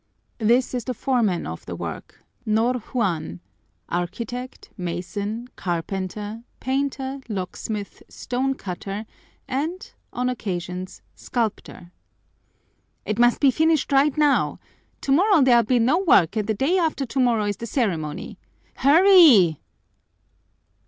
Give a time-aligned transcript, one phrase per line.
[0.39, 3.39] This is the foreman of the work, Ñor Juan,
[3.87, 9.05] architect, mason, carpenter, painter, locksmith, stonecutter,
[9.47, 11.91] and, on occasions, sculptor.
[13.05, 14.59] "It must be finished right now!
[15.01, 18.39] Tomorrow there'll be no work and the day after tomorrow is the ceremony.
[18.77, 19.59] Hurry!"